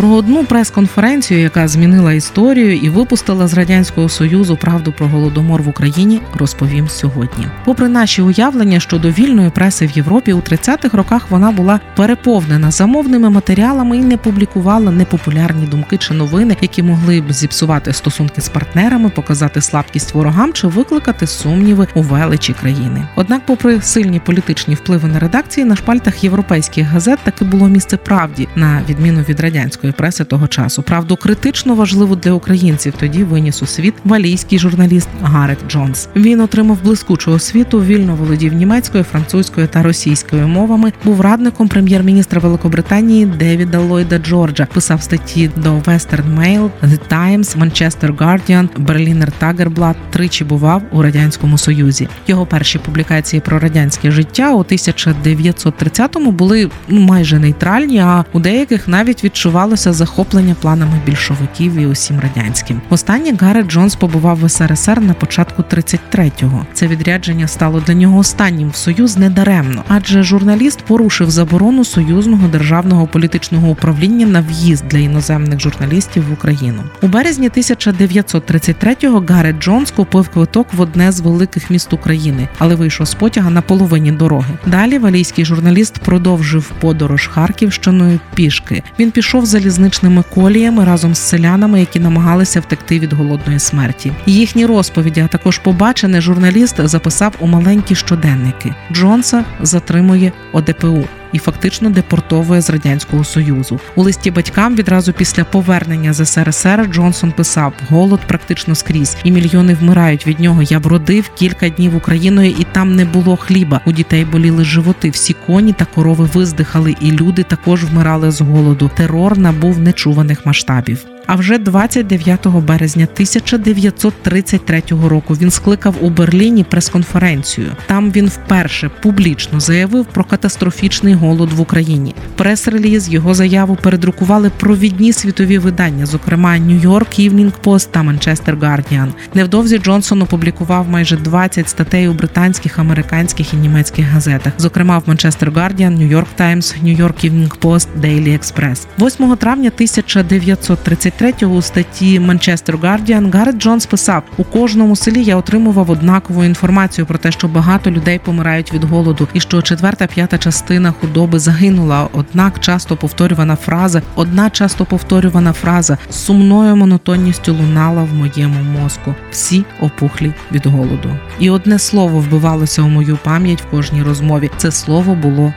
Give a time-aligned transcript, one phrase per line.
[0.00, 5.68] Про одну прес-конференцію, яка змінила історію і випустила з радянського союзу правду про голодомор в
[5.68, 7.46] Україні, розповім сьогодні.
[7.64, 13.30] Попри наші уявлення щодо вільної преси в Європі, у 30-х роках вона була переповнена замовними
[13.30, 19.08] матеріалами і не публікувала непопулярні думки чи новини, які могли б зіпсувати стосунки з партнерами,
[19.08, 23.06] показати слабкість ворогам чи викликати сумніви у величі країни.
[23.16, 28.48] Однак, попри сильні політичні впливи на редакції, на шпальтах європейських газет таки було місце правді,
[28.56, 30.82] на відміну від радянської радянської преси того часу.
[30.82, 36.08] Правду критично важливу для українців тоді виніс у світ валійський журналіст Гарет Джонс.
[36.16, 40.92] Він отримав блискучу освіту, вільно володів німецькою, французькою та російською мовами.
[41.04, 44.66] Був радником прем'єр-міністра Великобританії Девіда Ллойда Джорджа.
[44.74, 49.94] Писав статті до Western Mail, The Times, Manchester Guardian, Berliner Tageblatt.
[50.10, 52.08] Тричі бував у радянському союзі.
[52.26, 59.24] Його перші публікації про радянське життя у 1930-му були майже нейтральні, а у деяких навіть
[59.24, 62.80] відчувалося відбулося захоплення планами більшовиків і усім радянським.
[62.90, 66.66] Останнє Гарет Джонс побував в СРСР на початку 33-го.
[66.72, 73.06] Це відрядження стало для нього останнім в союз недаремно, адже журналіст порушив заборону союзного державного
[73.06, 76.82] політичного управління на в'їзд для іноземних журналістів в Україну.
[77.02, 83.06] У березні 1933-го Гарет Джонс купив квиток в одне з великих міст України, але вийшов
[83.06, 84.54] з потяга на половині дороги.
[84.66, 88.82] Далі валійський журналіст продовжив подорож Харківщиною пішки.
[88.98, 94.12] Він пішов заліз залізничними коліями разом з селянами, які намагалися втекти від голодної смерті.
[94.26, 98.74] Їхні розповіді, а також побачене, журналіст записав у маленькі щоденники.
[98.92, 101.04] Джонса затримує ОДПУ.
[101.32, 107.32] І фактично депортовує з радянського союзу у листі батькам відразу після повернення з СРСР Джонсон
[107.32, 110.62] писав: голод практично скрізь, і мільйони вмирають від нього.
[110.62, 113.80] Я бродив кілька днів Україною, і там не було хліба.
[113.86, 115.10] У дітей боліли животи.
[115.10, 118.90] Всі коні та корови виздихали, і люди також вмирали з голоду.
[118.96, 121.04] Терор набув нечуваних масштабів.
[121.32, 127.66] А вже 29 березня 1933 року він скликав у Берліні прес-конференцію.
[127.86, 132.14] Там він вперше публічно заявив про катастрофічний голод в Україні.
[132.36, 139.08] Прес-реліз його заяву передрукували провідні світові видання, зокрема Нью-Йорк Evening Post та Манчестер Guardian.
[139.34, 145.50] Невдовзі Джонсон опублікував майже 20 статей у британських, американських і німецьких газетах, зокрема в Манчестер
[145.50, 148.86] York Times, New York Evening Post, Daily Express.
[148.98, 155.36] 8 травня 1933 23 у статті Манчестер Guardian Гарет Джонс писав: у кожному селі я
[155.36, 160.38] отримував однакову інформацію про те, що багато людей помирають від голоду, і що четверта п'ята
[160.38, 162.08] частина худоби загинула.
[162.12, 169.14] Однак часто повторювана фраза, одна часто повторювана фраза з сумною монотонністю лунала в моєму мозку.
[169.30, 171.16] Всі опухлі від голоду.
[171.38, 174.50] І одне слово вбивалося у мою пам'ять в кожній розмові.
[174.56, 175.52] Це слово було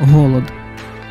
[0.00, 0.63] голод.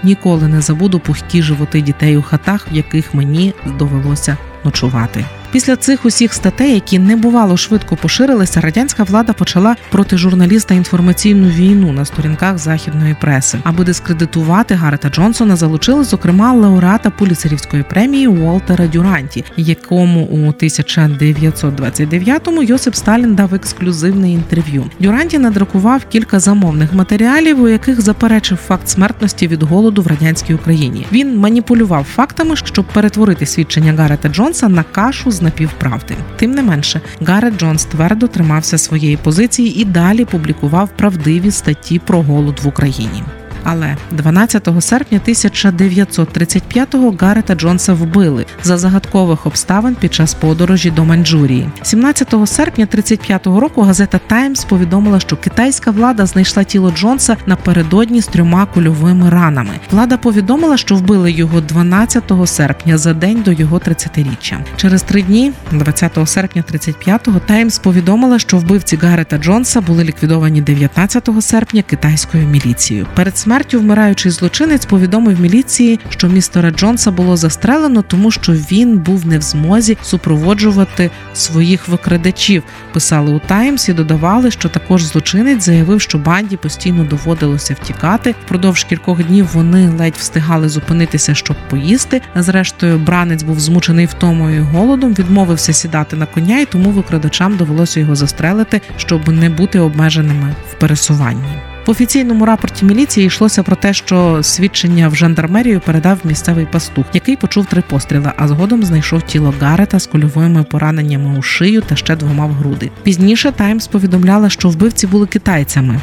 [0.04, 5.26] Ніколи не забуду пухкі животи дітей у хатах, в яких мені довелося ночувати.
[5.54, 11.48] Після цих усіх статей, які не бувало швидко поширилися, радянська влада почала проти журналіста інформаційну
[11.48, 13.60] війну на сторінках західної преси.
[13.64, 22.96] Аби дискредитувати Гарета Джонсона, залучили зокрема лауреата Пуліцерівської премії Уолтера Дюранті, якому у 1929-му Йосип
[22.96, 24.86] Сталін дав ексклюзивне інтерв'ю.
[25.00, 31.06] Дюранті надрукував кілька замовних матеріалів, у яких заперечив факт смертності від голоду в радянській Україні.
[31.12, 36.16] Він маніпулював фактами, щоб перетворити свідчення Гарета Джонса на кашу з напівправди.
[36.36, 42.22] Тим не менше, Гарет Джонс твердо тримався своєї позиції і далі публікував правдиві статті про
[42.22, 43.24] голод в Україні.
[43.64, 51.70] Але 12 серпня 1935-го Гарета Джонса вбили за загадкових обставин під час подорожі до Маньчжурії.
[51.82, 58.28] 17 серпня 35-го року газета Таймс повідомила, що китайська влада знайшла тіло Джонса напередодні з
[58.28, 59.74] трьома кульовими ранами.
[59.92, 64.58] Влада повідомила, що вбили його 12 серпня за день до його 30-річчя.
[64.78, 71.30] Через три дні, 20 серпня 35-го, Таймс повідомила, що вбивці Гарета Джонса були ліквідовані 19
[71.42, 73.08] серпня китайською міліцією.
[73.16, 79.28] Перед смертю вмираючий злочинець повідомив міліції, що містера Джонса було застрелено, тому що він був
[79.28, 82.64] не в змозі супроводжувати своїх викрадачів.
[82.94, 88.36] Писали у Таймс і додавали, що також злочинець заявив, що банді постійно доводилося втікати.
[88.46, 92.22] Впродовж кількох днів вони ледь встигали зупинитися, щоб поїсти.
[92.36, 98.00] Зрештою, бранець був змучений втомою і голодом, відмовився сідати на коня, і тому викрадачам довелося
[98.00, 101.73] його застрелити, щоб не бути обмеженими в пересуванні.
[101.86, 107.36] В офіційному рапорті міліції йшлося про те, що свідчення в жандармерію передав місцевий пастух, який
[107.36, 112.16] почув три постріли, а згодом знайшов тіло Гарета з кульовими пораненнями у шию та ще
[112.16, 112.92] двома в груди.
[113.04, 116.02] Пізніше Таймс повідомляла, що вбивці були китайцями.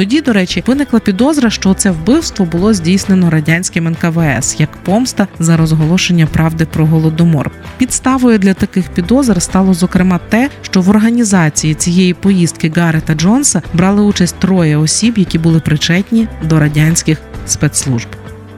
[0.00, 5.56] Тоді, до речі, виникла підозра, що це вбивство було здійснено радянським НКВС як помста за
[5.56, 7.50] розголошення правди про голодомор.
[7.78, 14.02] Підставою для таких підозр стало зокрема те, що в організації цієї поїздки Гарета Джонса брали
[14.02, 18.08] участь троє осіб, які були причетні до радянських спецслужб.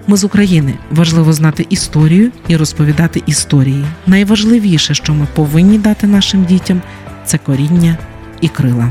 [0.07, 3.85] Ми з України важливо знати історію і розповідати історії.
[4.07, 6.83] Найважливіше, що ми повинні дати нашим дітям,
[7.27, 7.99] це коріння
[8.41, 8.91] і крила.